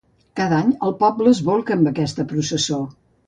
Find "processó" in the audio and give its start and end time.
2.35-2.81